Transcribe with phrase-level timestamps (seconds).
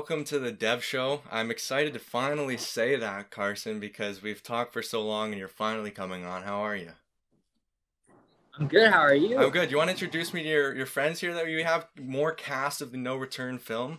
[0.00, 1.20] welcome to the Dev Show.
[1.30, 5.46] I'm excited to finally say that, Carson, because we've talked for so long and you're
[5.46, 6.42] finally coming on.
[6.44, 6.92] How are you?
[8.58, 8.90] I'm good.
[8.90, 9.38] How are you?
[9.38, 9.70] I'm good.
[9.70, 12.80] You want to introduce me to your, your friends here that we have more cast
[12.80, 13.98] of the No Return film?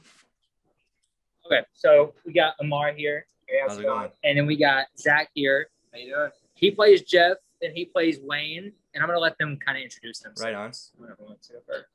[1.46, 3.27] Okay, so we got Ammar here.
[3.48, 4.10] Hey, How's it going?
[4.24, 5.68] And then we got Zach here.
[5.94, 6.32] How you doing?
[6.55, 8.74] He plays Jeff, and he plays Wayne.
[8.96, 10.52] And I'm gonna let them kind of introduce themselves.
[10.52, 10.72] Right on.
[10.98, 11.86] Whoever wants to first.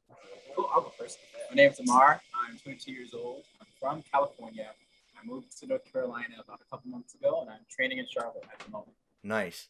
[0.56, 1.18] Oh, I'll go first.
[1.50, 2.20] My name's Ammar.
[2.48, 3.42] I'm 22 years old.
[3.82, 4.70] I'm from California.
[5.16, 8.44] I moved to North Carolina about a couple months ago, and I'm training in Charlotte
[8.52, 8.92] at the moment.
[9.22, 9.68] Nice.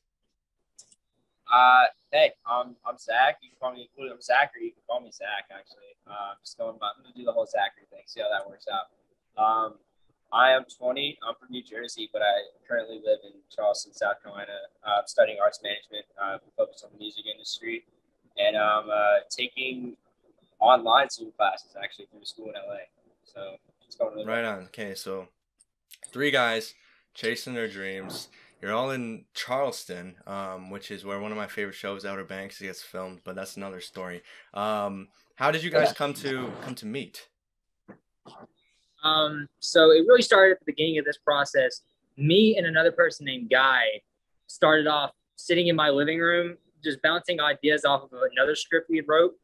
[1.52, 3.38] Uh, hey, um, I'm Zach.
[3.42, 5.46] You can call me, I'm Zach, or you can call me Zach.
[5.50, 6.74] Actually, uh, I'm just going.
[6.74, 8.02] I'm gonna do the whole Zachary thing.
[8.06, 8.90] See how that works out.
[9.38, 9.74] Um,
[10.32, 11.18] I am 20.
[11.26, 14.58] I'm from New Jersey, but I currently live in Charleston, South Carolina.
[14.82, 16.04] Uh, I'm studying arts management.
[16.18, 17.86] Uh, focused on the music industry,
[18.36, 19.96] and I'm uh, taking
[20.58, 22.90] online Zoom classes actually through school in LA.
[23.22, 23.54] So
[23.86, 24.58] it's going really Right well.
[24.58, 24.64] on.
[24.64, 25.28] Okay, so
[26.12, 26.74] three guys
[27.14, 28.28] chasing their dreams.
[28.62, 32.60] You're all in Charleston, um, which is where one of my favorite shows, Outer Banks,
[32.60, 33.20] gets filmed.
[33.24, 34.22] But that's another story.
[34.54, 37.28] Um, how did you guys come to come to meet?
[39.04, 41.82] Um, so it really started at the beginning of this process.
[42.16, 44.00] Me and another person named Guy
[44.46, 49.02] started off sitting in my living room, just bouncing ideas off of another script we
[49.02, 49.34] wrote.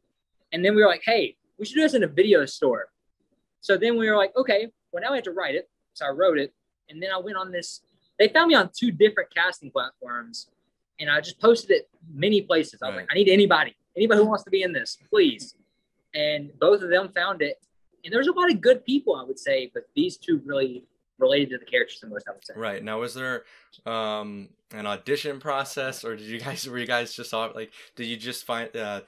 [0.51, 2.87] And then we were like, hey, we should do this in a video store.
[3.63, 5.69] So then we were like, okay, well, now we have to write it.
[5.93, 6.53] So I wrote it.
[6.89, 7.79] And then I went on this,
[8.19, 10.47] they found me on two different casting platforms.
[10.99, 12.81] And I just posted it many places.
[12.81, 13.01] I was Right.
[13.03, 15.55] like, I need anybody, anybody who wants to be in this, please.
[16.13, 17.57] And both of them found it.
[18.03, 20.83] And there's a lot of good people, I would say, but these two really
[21.17, 22.53] related to the characters the most, I would say.
[22.57, 23.45] Right now, was there
[23.85, 28.07] um, an audition process, or did you guys were you guys just all like did
[28.07, 29.01] you just find uh,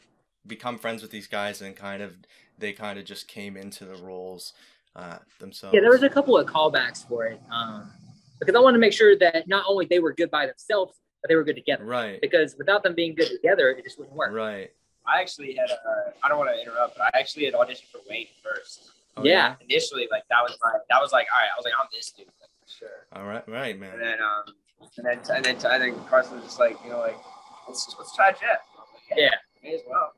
[0.47, 2.16] become friends with these guys and kind of
[2.57, 4.53] they kind of just came into the roles
[4.95, 5.73] uh, themselves?
[5.73, 7.39] Yeah, there was a couple of callbacks for it.
[7.51, 7.91] Um,
[8.39, 11.29] because I wanted to make sure that not only they were good by themselves, but
[11.29, 11.85] they were good together.
[11.85, 14.33] right, Because without them being good together, it just wouldn't work.
[14.33, 14.71] right.
[15.07, 15.69] I actually had.
[15.69, 18.89] A, I don't want to interrupt, but I actually had auditioned for Wayne first.
[19.16, 19.53] Oh, Yeah.
[19.69, 20.72] Initially, like that was my.
[20.89, 21.49] That was like, all right.
[21.53, 22.89] I was like, I'm this dude, like for sure.
[23.13, 23.99] All right, right, And man.
[23.99, 24.55] then, um,
[24.97, 27.17] and then, and then, and then Carson was just like, you know, like,
[27.67, 28.41] let's let's try Jeff.
[28.41, 29.29] I was like, Yeah.
[29.63, 30.11] may as well.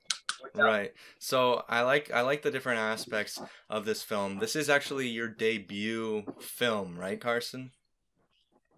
[0.55, 0.93] Right.
[1.19, 3.39] So I like I like the different aspects
[3.69, 4.39] of this film.
[4.39, 7.71] This is actually your debut film, right, Carson?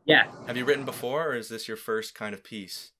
[0.06, 0.32] Yeah.
[0.48, 2.92] Have you written before, or is this your first kind of piece?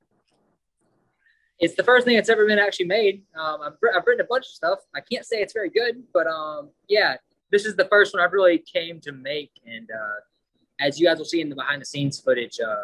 [1.60, 3.24] It's the first thing that's ever been actually made.
[3.36, 4.80] Um, I've, I've written a bunch of stuff.
[4.96, 7.16] I can't say it's very good, but um, yeah,
[7.52, 9.52] this is the first one I've really came to make.
[9.66, 12.76] And uh, as you guys will see in the behind the scenes footage, uh,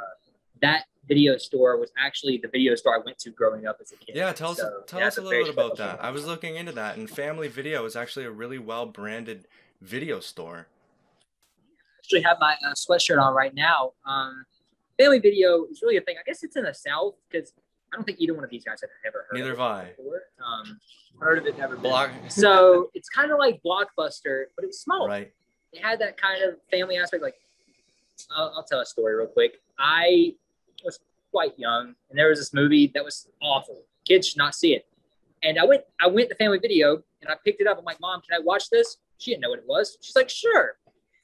[0.62, 3.96] that video store was actually the video store I went to growing up as a
[3.98, 4.16] kid.
[4.16, 6.04] Yeah, tell us So, tell yeah, us a little bit about that.
[6.04, 9.48] I was looking into that, and Family Video is actually a really well branded
[9.82, 10.68] video store.
[11.58, 13.94] I actually have my uh, sweatshirt on right now.
[14.06, 14.46] Um,
[14.98, 16.16] family video is really a thing.
[16.20, 17.54] I guess it's in the South because
[17.92, 19.84] I don't think either one of these guys have ever heard Neither of have I.
[19.98, 20.22] before.
[20.46, 20.80] Um,
[21.22, 21.84] Heard of it, never been.
[21.84, 22.12] Block.
[22.28, 25.08] so it's kind of like Blockbuster, but it was small.
[25.08, 25.32] Right.
[25.72, 27.24] It had that kind of family aspect.
[27.24, 27.36] Like,
[28.36, 29.54] I'll, I'll tell a story real quick.
[29.80, 30.34] I
[30.86, 31.00] was
[31.32, 33.82] quite young, and there was this movie that was awful.
[34.08, 34.88] Kids should not see it.
[35.44, 37.78] And I went, I went to Family Video, and I picked it up.
[37.78, 38.98] I'm like, Mom, can I watch this?
[39.18, 39.98] She didn't know what it was.
[40.02, 40.78] She's like, Sure.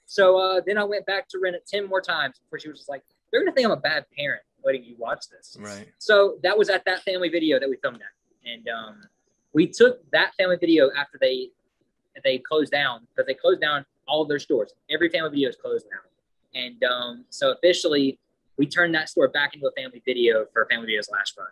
[0.05, 2.79] So uh, then I went back to rent it ten more times before she was
[2.79, 5.57] just like, They're gonna think I'm a bad parent letting you watch this.
[5.59, 5.87] Right.
[5.97, 9.01] So that was at that family video that we filmed at, and um,
[9.53, 11.49] we took that family video after they
[12.23, 14.73] they closed down because they closed down all of their stores.
[14.89, 18.19] Every family video is closed now, and um, so officially
[18.61, 21.47] we turned that store back into a family video for Family Video's last run.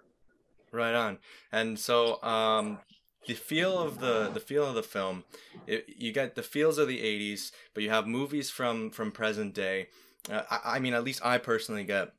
[0.71, 1.17] Right on.
[1.51, 2.77] And so um
[3.25, 5.23] the feel of the the feel of the film,
[5.65, 9.55] it, you get the feels of the 80s, but you have movies from from present
[9.55, 9.87] day.
[10.31, 12.13] Uh, I, I mean, at least I personally get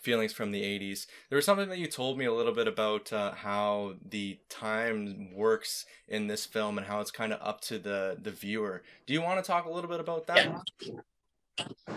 [0.00, 1.06] feelings from the 80s.
[1.28, 5.32] There was something that you told me a little bit about uh, how the time
[5.32, 8.82] works in this film and how it's kind of up to the the viewer.
[9.06, 10.36] Do you want to talk a little bit about that?
[10.80, 10.90] Yeah.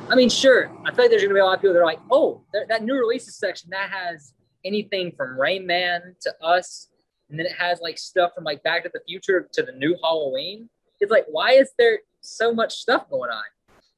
[0.09, 0.71] I mean, sure.
[0.86, 2.68] I feel like there's gonna be a lot of people that are like, "Oh, that,
[2.69, 4.33] that new releases section that has
[4.63, 6.89] anything from Rain Man to Us,
[7.30, 9.98] and then it has like stuff from like Back to the Future to the new
[10.04, 10.69] Halloween."
[11.00, 13.44] It's like, why is there so much stuff going on?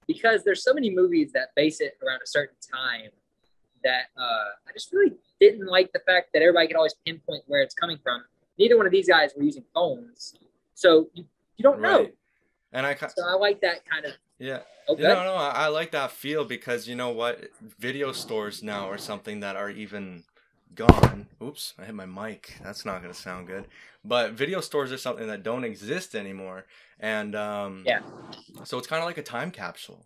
[0.07, 3.09] Because there's so many movies that base it around a certain time
[3.83, 7.61] that uh, I just really didn't like the fact that everybody could always pinpoint where
[7.61, 8.23] it's coming from.
[8.57, 10.35] Neither one of these guys were using phones,
[10.73, 11.23] so you,
[11.55, 12.07] you don't know.
[12.73, 14.13] And I So I like that kind of.
[14.39, 14.59] Yeah.
[14.87, 15.03] Okay.
[15.03, 17.49] No, no, I, I like that feel because you know what?
[17.77, 20.23] Video stores now are something that are even
[20.73, 21.27] gone.
[21.43, 22.55] Oops, I hit my mic.
[22.63, 23.65] That's not going to sound good.
[24.03, 26.65] But video stores are something that don't exist anymore,
[26.99, 27.99] and um, Yeah.
[28.63, 30.05] So it's kind of like a time capsule,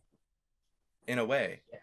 [1.07, 1.61] in a way.
[1.71, 1.79] Yeah.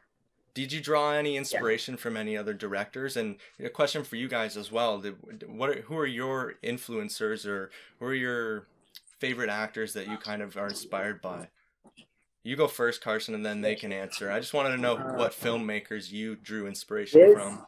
[0.52, 3.16] Did you draw any inspiration from any other directors?
[3.16, 5.00] And a question for you guys as well:
[5.46, 5.70] What?
[5.70, 8.66] Are, who are your influencers, or who are your
[9.18, 11.48] favorite actors that you kind of are inspired by?
[12.42, 14.30] You go first, Carson, and then they can answer.
[14.30, 17.66] I just wanted to know what filmmakers you drew inspiration This, from.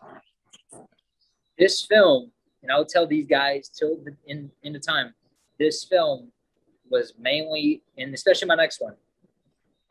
[1.59, 2.33] this film,
[2.63, 5.15] and I'll tell these guys till the in in the time.
[5.59, 6.33] This film
[6.91, 8.95] was mainly, and especially my next one,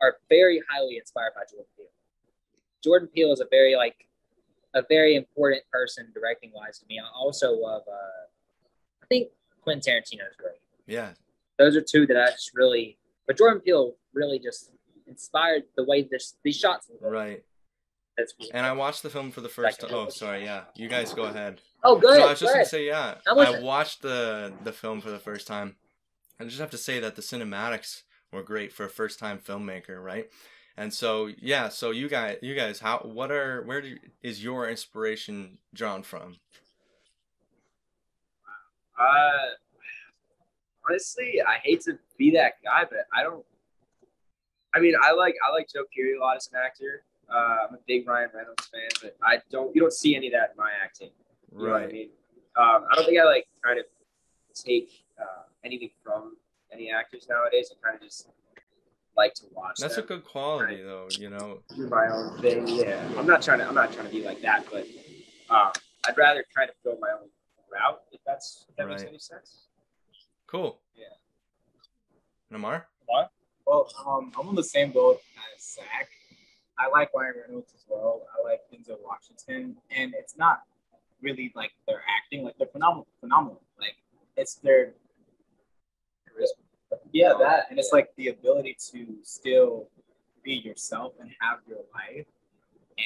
[0.00, 1.86] are very highly inspired by Jordan Peele.
[2.82, 4.08] Jordan Peele is a very like
[4.74, 6.98] a very important person directing wise to me.
[6.98, 7.82] I also love.
[7.86, 8.26] Uh,
[9.02, 9.28] I think
[9.62, 10.58] Quentin Tarantino is great.
[10.88, 11.10] Yeah,
[11.58, 12.98] Those are two that I just really.
[13.28, 14.70] But Jordan Peele really just
[15.06, 16.90] inspired the way this these shots.
[16.90, 17.12] look.
[17.12, 17.42] right.
[18.52, 19.90] And I watched the film for the first time.
[19.92, 20.44] Oh, sorry.
[20.44, 21.62] Yeah, you guys go ahead.
[21.82, 22.18] Oh, good.
[22.18, 25.18] No, I was just go gonna say, yeah, I watched the the film for the
[25.18, 25.76] first time.
[26.38, 30.02] I just have to say that the cinematics were great for a first time filmmaker,
[30.02, 30.28] right?
[30.76, 34.68] And so, yeah, so you guys, you guys, how, what are, where do, is your
[34.68, 36.36] inspiration drawn from?
[38.98, 39.52] Uh,
[40.88, 43.44] honestly, I hate to be that guy, but I don't.
[44.74, 47.04] I mean, I like I like Joe Keery a lot as an actor.
[47.32, 49.74] Uh, I'm a big Ryan Reynolds fan, but I don't.
[49.74, 51.10] You don't see any of that in my acting.
[51.52, 51.92] You what I Right.
[51.92, 52.08] mean?
[52.56, 53.86] Um, I don't think I like kind of
[54.54, 56.36] take uh, anything from
[56.72, 57.72] any actors nowadays.
[57.72, 58.28] I kind of just
[59.16, 59.78] like to watch.
[59.78, 61.08] That's a good quality, though.
[61.18, 62.66] You know, do my own thing.
[62.68, 63.66] Yeah, I'm not trying to.
[63.66, 64.86] I'm not trying to be like that, but
[65.50, 65.72] um,
[66.06, 67.28] I'd rather kind of go my own
[67.70, 68.00] route.
[68.12, 69.66] If that's if that makes any sense.
[70.46, 70.80] cool.
[70.94, 71.06] Yeah.
[72.50, 72.86] Namar.
[73.72, 75.22] Well, um, I'm on the same boat
[75.56, 76.10] as Zach.
[76.78, 78.20] I like Ryan Reynolds as well.
[78.36, 80.60] I like Denzel Washington, and it's not
[81.22, 83.62] really like their acting; like they're phenomenal, phenomenal.
[83.80, 83.96] Like
[84.36, 84.92] it's their
[87.12, 89.88] yeah, that, and it's like the ability to still
[90.44, 92.26] be yourself and have your life,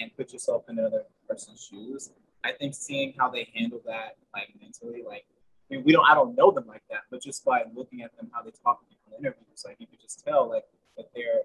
[0.00, 2.10] and put yourself in another person's shoes.
[2.42, 5.26] I think seeing how they handle that, like mentally, like
[5.70, 8.16] I mean, we don't, I don't know them like that, but just by looking at
[8.16, 10.64] them, how they talk in different interviews, like you could just tell, like
[10.96, 11.42] that they're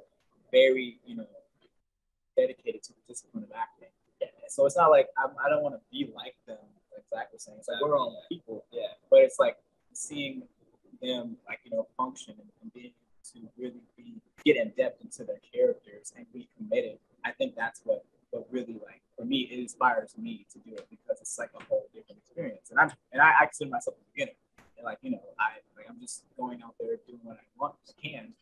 [0.52, 1.28] very, you know,
[2.38, 3.90] dedicated to the discipline of acting.
[4.19, 4.28] Yeah.
[4.50, 6.58] So it's not like I'm, I don't want to be like them,
[6.94, 7.58] like Zach was saying.
[7.60, 8.88] It's like we're all people, Yeah.
[9.10, 9.58] but it's like
[9.94, 10.44] seeing
[11.02, 15.02] them, like you know, function and, and being able to really be get in depth
[15.02, 16.98] into their characters and be committed.
[17.24, 20.88] I think that's what what really like for me it inspires me to do it
[20.90, 22.69] because it's like a whole different experience.
[22.72, 24.31] And I'm and I, I consider myself a beginner.
[24.83, 28.33] Like you know, I like I'm just going out there doing what I want can,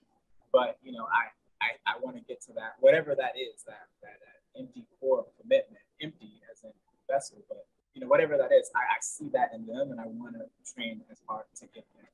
[0.52, 1.30] but you know, I
[1.62, 5.26] I, I want to get to that whatever that is that that, that empty core
[5.42, 6.72] commitment, empty as in
[7.10, 10.06] vessel, but you know whatever that is, I, I see that in them, and I
[10.06, 12.10] want to train as hard to get there.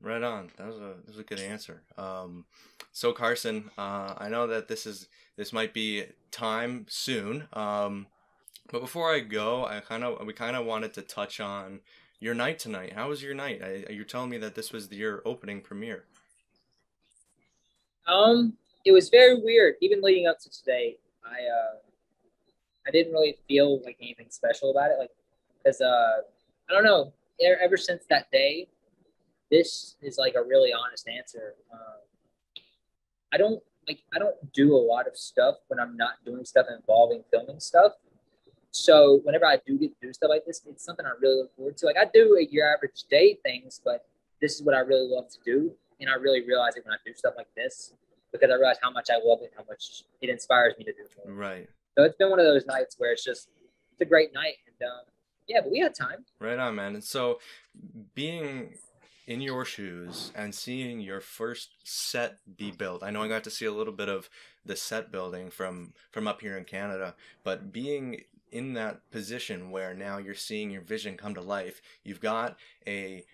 [0.00, 0.50] Right on.
[0.58, 1.82] That was a that was a good answer.
[1.96, 2.44] Um,
[2.92, 7.48] so Carson, uh, I know that this is this might be time soon.
[7.52, 8.08] Um,
[8.70, 11.80] but before I go, I kind of we kind of wanted to touch on
[12.22, 12.92] your night tonight.
[12.92, 13.60] How was your night?
[13.64, 16.04] I, you're telling me that this was your opening premiere.
[18.06, 18.52] Um,
[18.84, 19.74] it was very weird.
[19.80, 21.76] Even leading up to today, I uh,
[22.86, 24.98] I didn't really feel like anything special about it.
[25.00, 25.10] Like,
[25.66, 26.22] cause uh,
[26.70, 27.12] I don't know.
[27.60, 28.68] Ever since that day,
[29.50, 31.54] this is like a really honest answer.
[31.72, 32.62] Um,
[33.32, 33.98] I don't like.
[34.14, 37.94] I don't do a lot of stuff when I'm not doing stuff involving filming stuff.
[38.72, 41.54] So whenever I do get to do stuff like this, it's something I really look
[41.54, 41.86] forward to.
[41.86, 44.06] Like I do a your average day things, but
[44.40, 46.96] this is what I really love to do, and I really realize it when I
[47.06, 47.92] do stuff like this
[48.32, 51.04] because I realize how much I love it, how much it inspires me to do
[51.24, 51.34] more.
[51.34, 51.68] Right.
[51.96, 53.48] So it's been one of those nights where it's just
[53.92, 55.04] it's a great night, and um,
[55.46, 56.24] yeah, but we had time.
[56.40, 56.94] Right on, man.
[56.94, 57.40] And so,
[58.14, 58.74] being
[59.26, 63.50] in your shoes and seeing your first set be built, I know I got to
[63.50, 64.30] see a little bit of
[64.64, 67.14] the set building from from up here in Canada,
[67.44, 72.20] but being in that position where now you're seeing your vision come to life, you've
[72.20, 72.56] got
[72.86, 73.24] a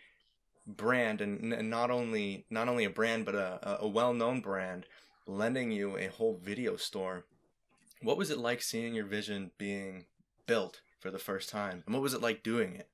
[0.67, 4.87] brand, and, and not only not only a brand, but a, a well-known brand,
[5.27, 7.25] lending you a whole video store.
[8.01, 10.07] What was it like seeing your vision being
[10.47, 12.89] built for the first time, and what was it like doing it?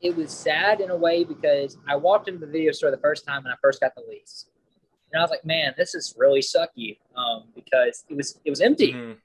[0.00, 3.26] It was sad in a way because I walked into the video store the first
[3.26, 4.46] time when I first got the lease,
[5.12, 8.60] and I was like, "Man, this is really sucky," um, because it was it was
[8.60, 8.92] empty.
[8.92, 9.16] Mhm.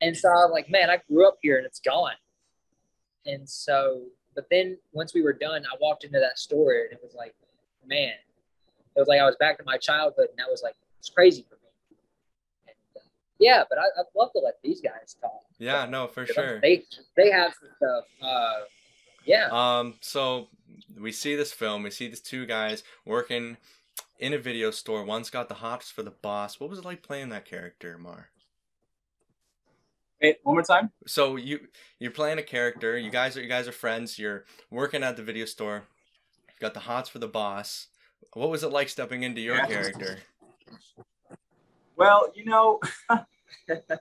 [0.00, 2.12] And so I'm like, man, I grew up here and it's gone.
[3.24, 4.02] And so,
[4.34, 7.34] but then once we were done, I walked into that store and it was like,
[7.86, 8.12] man,
[8.94, 11.44] it was like I was back to my childhood and that was like, it's crazy
[11.48, 11.98] for me.
[12.68, 13.00] And uh,
[13.38, 15.42] Yeah, but I, I'd love to let these guys talk.
[15.58, 16.60] Yeah, no, for sure.
[16.60, 16.84] They
[17.16, 18.04] they have some stuff.
[18.20, 18.64] Uh,
[19.24, 19.48] yeah.
[19.50, 20.48] Um, so
[21.00, 21.82] we see this film.
[21.82, 23.56] We see these two guys working
[24.18, 25.04] in a video store.
[25.04, 26.60] One's got the hops for the boss.
[26.60, 28.28] What was it like playing that character, Mar?
[30.22, 30.90] Wait, one more time.
[31.06, 31.68] So you
[31.98, 32.96] you're playing a character.
[32.96, 34.18] You guys are you guys are friends.
[34.18, 35.84] You're working at the video store.
[36.48, 37.88] You've got the hots for the boss.
[38.32, 39.66] What was it like stepping into your Yeah.
[39.66, 40.18] character?
[41.96, 42.80] Well, you know,
[43.10, 43.24] I,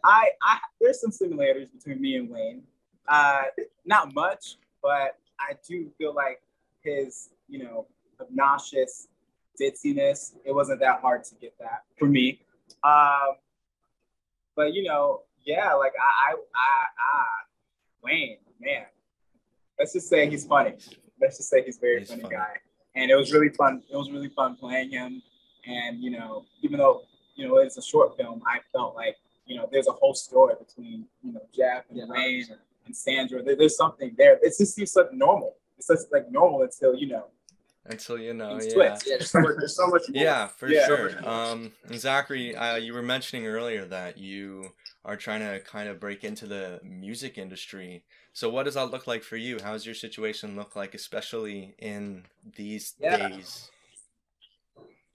[0.03, 2.63] I there's some similarities between me and Wayne.
[3.07, 3.43] Uh,
[3.85, 6.41] not much, but I do feel like
[6.81, 7.87] his, you know,
[8.19, 9.07] obnoxious
[9.59, 10.33] ditziness.
[10.43, 12.39] It wasn't that hard to get that for me.
[12.83, 13.35] Um,
[14.55, 17.25] but you know, yeah, like I, I, I, I
[18.03, 18.85] Wayne, man.
[19.79, 20.73] Let's just say he's funny.
[21.21, 22.35] Let's just say he's a very He's funny, funny.
[22.35, 22.53] guy,
[22.95, 23.81] and it was really fun.
[23.91, 25.21] It was really fun playing him.
[25.67, 27.03] And you know, even though
[27.35, 30.55] you know it's a short film, I felt like you know there's a whole story
[30.59, 32.45] between you know Jeff and Yeah, Wayne
[32.85, 33.41] and Sandra.
[33.43, 34.37] There, there's something there.
[34.41, 35.55] It just seems like normal.
[35.77, 37.25] It's just like normal until you know
[37.85, 38.73] Until you know, yeah.
[38.73, 39.07] twist.
[39.07, 39.55] Yeah, there's so much.
[39.57, 40.23] There's so much more.
[40.23, 40.85] Yeah, for Yeah.
[40.85, 41.27] sure.
[41.27, 44.71] Um, Zachary, uh, you were mentioning earlier that you
[45.05, 48.03] are trying to kind of break into the music industry.
[48.33, 49.59] So, what does that look like for you?
[49.63, 52.23] How does your situation look like, especially in
[52.55, 53.17] these Yeah.
[53.17, 53.69] days?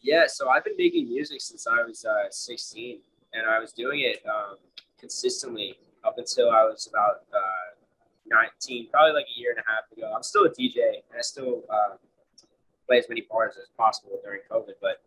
[0.01, 3.01] Yeah, so I've been making music since I was uh, 16,
[3.35, 4.57] and I was doing it um,
[4.99, 7.75] consistently up until I was about uh,
[8.27, 10.11] 19, probably like a year and a half ago.
[10.15, 11.97] I'm still a DJ, and I still uh,
[12.87, 15.03] play as many bars as possible during COVID, but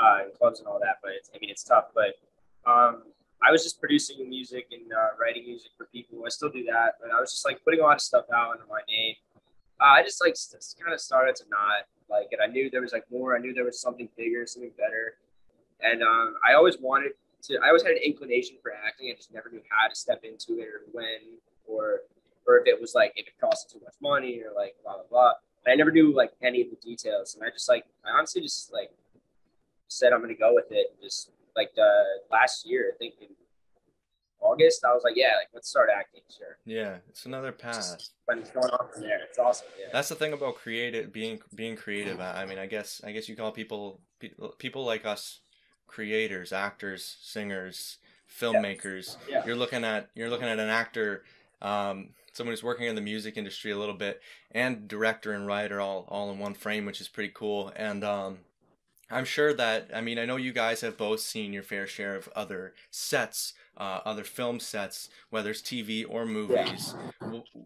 [0.00, 0.96] uh, in clubs and all that.
[1.02, 1.90] But it's, I mean, it's tough.
[1.94, 2.18] But
[2.68, 3.02] um,
[3.46, 6.22] I was just producing music and uh, writing music for people.
[6.24, 8.52] I still do that, but I was just like putting a lot of stuff out
[8.52, 9.14] under my name.
[9.80, 10.36] Uh, I just like
[10.80, 12.38] kind of started to not like it.
[12.42, 13.36] I knew there was like more.
[13.36, 15.18] I knew there was something bigger, something better,
[15.80, 17.12] and um, I always wanted
[17.44, 17.58] to.
[17.58, 19.10] I always had an inclination for acting.
[19.10, 22.02] I just never knew how to step into it or when or
[22.46, 25.04] or if it was like if it cost too much money or like blah blah
[25.10, 25.32] blah.
[25.64, 28.40] And I never knew like any of the details, and I just like I honestly
[28.40, 28.90] just like
[29.88, 30.92] said I'm gonna go with it.
[30.92, 31.90] and Just like the
[32.30, 33.28] last year, I think in
[34.40, 36.22] August, I was like, yeah, like let's start acting.
[36.36, 37.96] Sure, Yeah, it's another path.
[38.26, 39.20] but it's going on from there.
[39.28, 39.68] It's awesome.
[39.78, 39.86] Yeah.
[39.92, 42.20] That's the thing about creative being being creative.
[42.20, 45.40] I mean, I guess I guess you call people people, people like us
[45.86, 47.98] creators, actors, singers,
[48.40, 49.16] filmmakers.
[49.28, 49.44] Yeah.
[49.46, 51.22] You're looking at you're looking at an actor,
[51.60, 55.80] um, someone who's working in the music industry a little bit, and director and writer
[55.80, 57.70] all all in one frame, which is pretty cool.
[57.76, 58.38] And um,
[59.12, 62.16] I'm sure that I mean I know you guys have both seen your fair share
[62.16, 66.94] of other sets, uh, other film sets, whether it's TV or movies.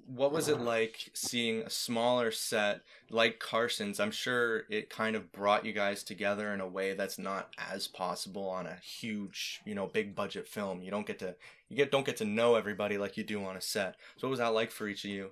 [0.07, 4.01] What was it like seeing a smaller set like Carson's?
[4.01, 7.87] I'm sure it kind of brought you guys together in a way that's not as
[7.87, 10.83] possible on a huge, you know, big budget film.
[10.83, 11.37] You don't get to
[11.69, 13.97] you get don't get to know everybody like you do on a set.
[14.17, 15.31] So what was that like for each of you?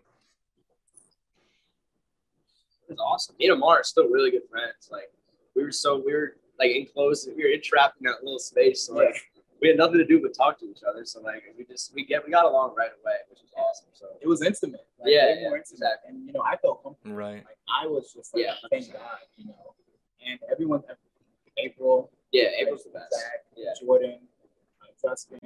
[2.89, 3.35] It was awesome.
[3.39, 4.89] Me and Ammar are still really good friends.
[4.91, 5.11] Like
[5.55, 8.87] we were so we were like enclosed, we were entrapped in that little space.
[8.87, 9.17] So like
[9.63, 11.05] we had nothing to do but talk to each other.
[11.05, 13.89] So like we just we get we got along right away, which was awesome.
[13.93, 14.87] So It was intimate.
[14.99, 15.99] Like, Yeah, yeah, more intimate.
[16.09, 17.15] And you know, I felt comfortable.
[17.17, 17.45] Right.
[17.45, 18.55] Like I was just like, Yeah.
[18.71, 19.01] thank God,
[19.37, 19.75] you know.
[20.27, 20.83] And everyone,
[21.59, 23.13] April, yeah, April's the best.
[23.13, 23.71] Zach, Yeah.
[23.81, 24.19] Jordan,
[24.83, 25.39] uh, Justin,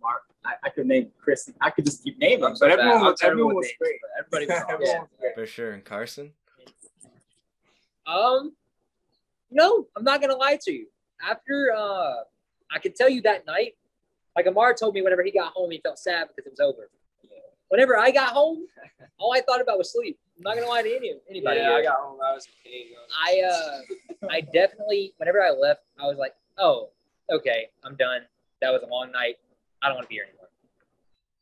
[0.00, 0.22] Mark.
[0.44, 1.50] I, I could name Chris.
[1.60, 2.78] I could just keep naming, I'm but bad.
[2.78, 3.94] everyone was everyone was names, great.
[4.18, 4.74] Everybody was awesome.
[4.74, 5.34] Everyone great.
[5.34, 5.72] For sure.
[5.72, 6.32] And Carson?
[8.06, 8.52] Um,
[9.50, 10.86] no, I'm not gonna lie to you.
[11.22, 12.14] After uh,
[12.72, 13.74] I could tell you that night,
[14.36, 16.90] like Ammar told me, whenever he got home, he felt sad because it was over.
[17.68, 18.66] Whenever I got home,
[19.18, 20.18] all I thought about was sleep.
[20.36, 21.60] I'm not gonna lie to any anybody.
[21.60, 21.78] Yeah, here.
[21.78, 22.18] I got home.
[22.24, 22.88] I was king.
[23.24, 26.90] I uh, I definitely whenever I left, I was like, oh,
[27.30, 28.20] okay, I'm done.
[28.60, 29.36] That was a long night.
[29.82, 30.48] I don't want to be here anymore.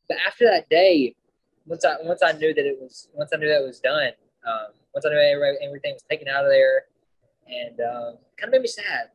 [0.07, 1.15] But after that day,
[1.65, 4.11] once I once I knew that it was once I knew that it was done,
[4.47, 5.17] um, once I knew
[5.61, 6.85] everything was taken out of there,
[7.47, 9.09] and um, kind of made me sad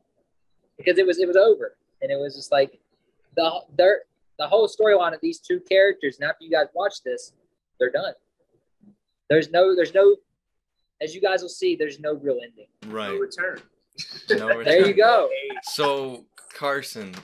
[0.77, 2.79] because it was it was over, and it was just like
[3.37, 4.03] the their
[4.39, 6.19] the whole storyline of these two characters.
[6.21, 7.33] And after you guys watch this,
[7.79, 8.15] they're done.
[9.29, 10.17] There's no there's no
[11.03, 12.67] as you guys will see, there's no real ending.
[12.85, 13.19] No Right.
[13.21, 13.61] return.
[14.31, 15.29] No There you go.
[15.63, 17.15] So Carson,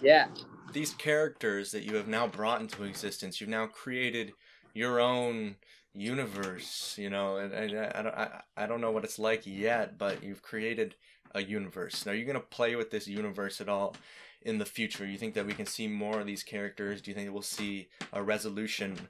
[0.00, 0.26] Yeah.
[0.72, 4.32] these characters that you have now brought into existence, you've now created
[4.76, 5.56] your own
[5.94, 6.96] universe.
[6.98, 10.22] You know, and, I, I don't, I, I don't know what it's like yet, but
[10.22, 10.94] you've created
[11.34, 12.04] a universe.
[12.04, 13.96] Now, are you gonna play with this universe at all
[14.42, 15.06] in the future?
[15.06, 17.00] You think that we can see more of these characters?
[17.00, 19.08] Do you think we'll see a resolution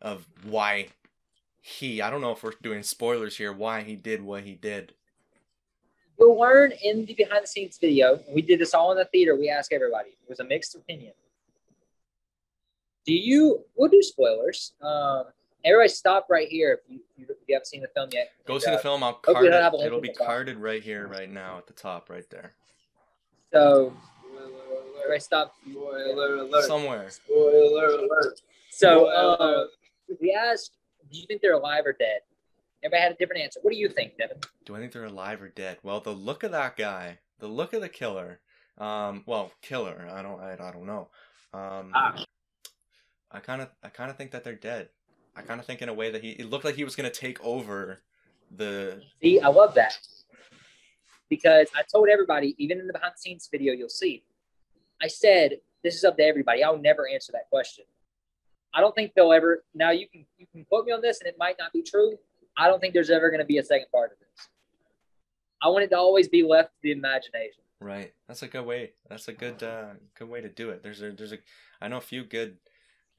[0.00, 0.88] of why
[1.60, 2.02] he?
[2.02, 3.52] I don't know if we're doing spoilers here.
[3.52, 4.94] Why he did what he did.
[6.18, 8.20] We'll learn in the behind the scenes video.
[8.32, 9.34] We did this all in the theater.
[9.36, 10.10] We asked everybody.
[10.10, 11.12] It was a mixed opinion.
[13.06, 13.64] Do you?
[13.76, 14.72] We'll do spoilers.
[14.80, 15.24] Um,
[15.64, 18.30] everybody, stop right here if you, if you haven't seen the film yet.
[18.46, 19.02] Go And, see uh, the film.
[19.02, 19.78] I'll card don't have a it.
[19.80, 22.52] link It'll be carded right here, right now, at the top, right there,
[23.52, 23.92] So
[25.02, 25.54] everybody, stop.
[25.70, 26.64] Spoiler alert.
[26.64, 27.10] somewhere.
[27.10, 28.40] Spoiler alert.
[28.70, 29.64] So Spoiler uh,
[30.20, 30.72] we asked,
[31.12, 32.20] do you think they're alive or dead?
[32.82, 33.60] Everybody had a different answer.
[33.62, 34.38] What do you think, Devin?
[34.66, 35.78] Do I think they're alive or dead?
[35.82, 38.40] Well, the look of that guy, the look of the killer.
[38.76, 40.06] Um, well, killer.
[40.12, 40.40] I don't.
[40.40, 41.08] I, I don't know.
[41.54, 42.24] Um, Ah.
[43.34, 43.68] I kind of.
[43.82, 44.88] I kind of think that they're dead.
[45.36, 46.30] I kind of think in a way that he.
[46.30, 48.00] It looked like he was gonna take over
[48.56, 49.02] the.
[49.20, 49.98] See, I love that
[51.28, 54.24] because I told everybody, even in the behind the scenes video, you'll see.
[55.02, 56.62] I said this is up to everybody.
[56.62, 57.84] I'll never answer that question.
[58.72, 59.64] I don't think they'll ever.
[59.74, 62.16] Now you can you can quote me on this, and it might not be true.
[62.56, 64.48] I don't think there's ever going to be a second part of this.
[65.60, 67.62] I want it to always be left to the imagination.
[67.80, 68.12] Right.
[68.28, 68.92] That's a good way.
[69.08, 69.62] That's a good.
[69.62, 70.82] Uh, good way to do it.
[70.82, 71.10] There's a.
[71.12, 71.38] There's a.
[71.80, 72.56] I know a few good.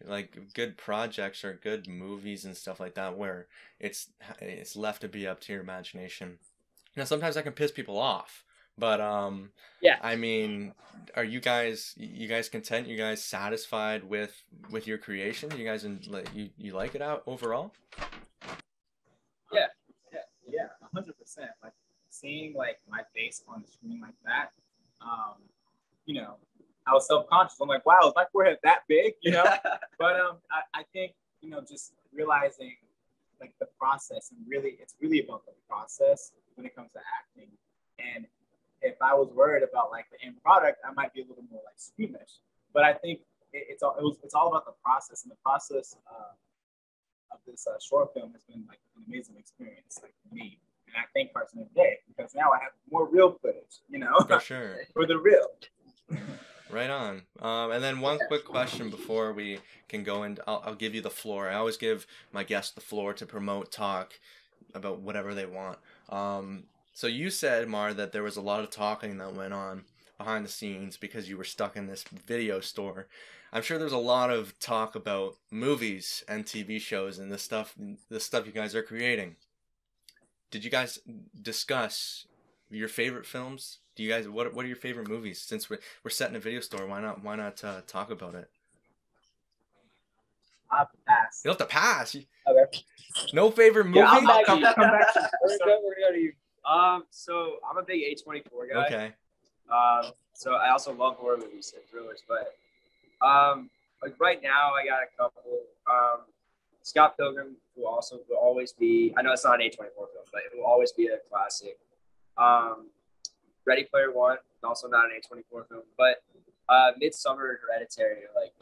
[0.04, 3.48] Like good projects or good movies and stuff like that where
[3.80, 4.10] it's
[4.40, 6.40] it's left to be up to your imagination.
[6.96, 8.44] Now sometimes that can piss people off,
[8.78, 9.98] but um Yeah.
[10.02, 10.74] I mean,
[11.16, 12.88] are you guys you guys content?
[12.88, 15.52] You guys satisfied with with your creation?
[15.58, 16.02] You guys in,
[16.34, 17.72] you you like it out overall?
[19.52, 19.68] Yeah.
[20.12, 21.50] Yeah, yeah, hundred percent.
[21.64, 21.74] Like
[22.10, 24.52] seeing like my face on the screen like that,
[25.02, 25.36] um,
[26.06, 26.36] you know,
[26.88, 27.58] I was self conscious.
[27.62, 29.14] I'm like, wow, is my forehead that big?
[29.22, 29.44] You know,
[30.00, 32.76] but um, I, I think you know, just realizing
[33.40, 37.52] like the process and really, it's really about the process when it comes to acting.
[38.00, 38.26] And
[38.82, 41.62] if I was worried about like the end product, I might be a little more
[41.66, 42.40] like squeamish.
[42.74, 43.20] But I think
[43.54, 45.96] it, it's all it was, it's all about the process and the process.
[46.10, 46.34] Uh,
[47.36, 50.60] of this uh, short film has been like an amazing experience, like for me.
[50.88, 54.16] And I thank Carson of the because now I have more real footage, you know,
[54.28, 54.78] For sure.
[54.94, 55.48] for the real.
[56.70, 57.22] Right on.
[57.42, 60.44] Um, and then one quick question before we can go into.
[60.48, 61.50] I'll, I'll give you the floor.
[61.50, 64.14] I always give my guests the floor to promote, talk
[64.74, 65.78] about whatever they want.
[66.10, 69.84] Um, so you said, Mar, that there was a lot of talking that went on
[70.18, 73.08] behind the scenes because you were stuck in this video store.
[73.54, 77.76] I'm sure there's a lot of talk about movies and TV shows and the stuff,
[78.10, 79.36] the stuff you guys are creating.
[80.52, 81.00] Did you guys
[81.42, 82.26] discuss
[82.70, 83.80] your favorite films?
[83.96, 85.40] Do you guys what what are your favorite movies?
[85.40, 88.36] Since we're we're set in a video store, why not why not uh, talk about
[88.36, 88.50] it?
[90.72, 91.42] I'll have to pass.
[91.44, 92.16] You'll have to pass.
[92.16, 92.84] Okay.
[93.34, 94.00] No favorite movie.
[94.00, 94.66] Yeah, I'll back Come, you.
[94.66, 96.34] come back to We're gonna go, we're gonna go to you.
[96.70, 98.86] Um, so I'm a big A24 guy.
[98.86, 99.12] okay.
[99.72, 102.56] Um, so I also love horror movies and thrillers, but
[103.26, 103.70] um,
[104.04, 105.44] like right now I got a couple.
[105.90, 106.22] Um,
[106.82, 109.14] Scott Pilgrim will also will always be.
[109.18, 111.78] I know it's not an A24 film, but it will always be a classic.
[112.38, 112.88] Um,
[113.66, 116.24] Ready Player One, also not an A24 film, but
[116.70, 118.54] uh, Midsommar and Hereditary, like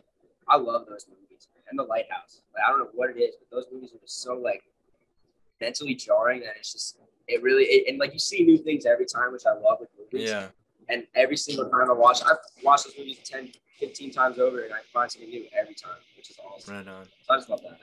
[0.48, 2.42] I love those movies, and The Lighthouse.
[2.54, 4.64] Like I don't know what it is, but those movies are just so like
[5.62, 9.06] mentally jarring that it's just it really it, and like you see new things every
[9.06, 10.30] time, which I love with movies.
[10.30, 10.48] Yeah.
[10.90, 14.74] And every single time I watch, I've watched those movies 10, 15 times over, and
[14.74, 16.76] I find something new every time, which is awesome.
[16.76, 17.06] Right on.
[17.06, 17.80] So I just love that.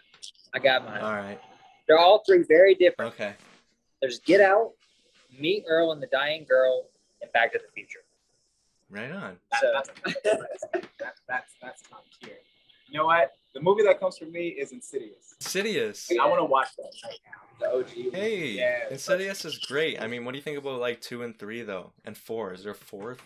[0.52, 1.00] I got mine.
[1.00, 1.40] All right.
[1.88, 3.14] They're all three very different.
[3.14, 3.32] Okay.
[4.02, 4.72] There's Get Out,
[5.38, 6.84] Me and Earl and the Dying Girl,
[7.30, 8.00] and Back to the Future.
[8.90, 9.36] Right on.
[9.60, 10.64] So- that's, that's,
[10.98, 12.34] that's, that's, that's top tier.
[12.88, 13.32] You know what?
[13.54, 15.34] The movie that comes for me is Insidious.
[15.40, 16.10] Insidious.
[16.20, 17.66] I want to watch that right now.
[17.66, 18.14] The OG.
[18.14, 18.78] Hey, Yeah.
[18.90, 20.00] Insidious is great.
[20.00, 22.52] I mean, what do you think about like two and three though, and four?
[22.52, 23.20] Is there a fourth?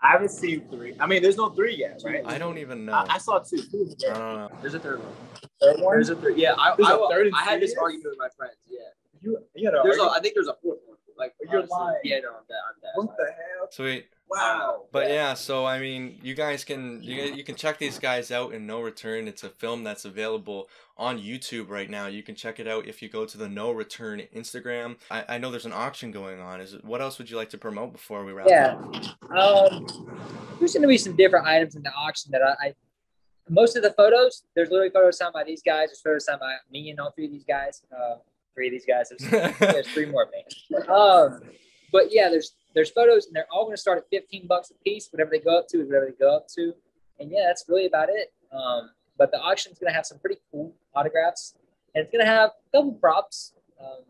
[0.00, 0.94] I haven't seen three.
[1.00, 2.22] I mean, there's no three yet, right?
[2.26, 2.92] I don't even know.
[2.92, 3.56] I, I saw two.
[3.58, 4.50] Two was I don't know.
[4.60, 5.12] There's a third one.
[5.60, 5.94] Third one?
[5.96, 6.36] There's a third.
[6.36, 8.56] Yeah, I, There's I, a third I had this argument with my friends.
[8.68, 8.80] Yeah.
[9.22, 10.95] You, you know, There's a, are I think there's a fourth one.
[11.18, 11.98] Like, You're lying.
[12.04, 12.56] Yeah, no, I'm dead.
[12.68, 12.90] I'm dead.
[12.96, 13.68] you, what the hell?
[13.70, 14.06] Sweet.
[14.28, 14.82] Wow.
[14.90, 18.52] But yeah, so I mean, you guys can you you can check these guys out
[18.52, 19.28] in No Return.
[19.28, 22.06] It's a film that's available on YouTube right now.
[22.06, 24.96] You can check it out if you go to the No Return Instagram.
[25.12, 26.60] I, I know there's an auction going on.
[26.60, 28.74] Is it, what else would you like to promote before we wrap Yeah.
[29.30, 29.30] up?
[29.30, 29.86] Um,
[30.58, 32.74] there's going to be some different items in the auction that I, I
[33.48, 34.42] most of the photos.
[34.56, 35.90] There's literally photos signed by these guys.
[35.90, 37.82] There's photos signed by me and all three of these guys.
[37.96, 38.16] Uh,
[38.56, 39.10] three of these guys.
[39.10, 40.42] There's, there's three more of me.
[40.88, 41.40] Um,
[41.92, 44.74] but yeah, there's there's photos, and they're all going to start at 15 bucks a
[44.82, 45.08] piece.
[45.12, 46.74] Whatever they go up to is whatever they go up to.
[47.20, 48.32] And yeah, that's really about it.
[48.52, 51.54] Um, but the auction's going to have some pretty cool autographs,
[51.94, 53.52] and it's going to have a couple props.
[53.80, 54.02] Um,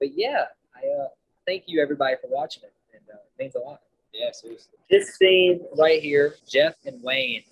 [0.00, 1.08] but yeah, I uh,
[1.46, 3.80] thank you everybody for watching it, and uh, it means a lot
[4.12, 4.72] Yeah, seriously.
[4.90, 7.42] this scene right here, Jeff and Wayne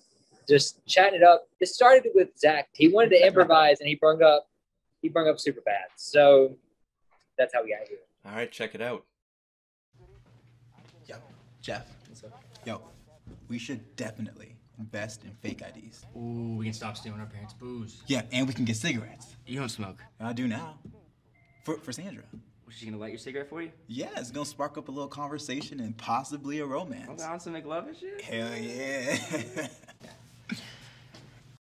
[0.48, 1.46] just chatting it up.
[1.60, 2.68] It started with Zach.
[2.72, 4.48] He wanted to improvise and he brought up
[5.02, 5.90] he brought up Superbad.
[5.96, 6.56] So
[7.36, 7.98] that's how we got here.
[8.24, 9.04] All right, check it out.
[11.06, 11.22] Yep,
[11.60, 11.86] Jeff.
[12.08, 12.42] What's up?
[12.64, 12.80] Yo,
[13.48, 16.06] we should definitely invest in fake IDs.
[16.16, 18.02] Ooh, we can stop stealing our parents' booze.
[18.06, 19.36] Yeah, and we can get cigarettes.
[19.46, 20.00] You don't smoke.
[20.20, 20.78] I do now.
[21.64, 22.24] For for Sandra.
[22.64, 23.70] Was she gonna light your cigarette for you?
[23.88, 27.10] Yeah, it's gonna spark up a little conversation and possibly a romance.
[27.10, 28.20] Okay, on some McLovin shit?
[28.22, 29.66] Hell yeah.